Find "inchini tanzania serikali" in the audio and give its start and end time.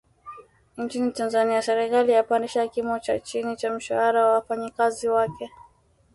0.77-2.11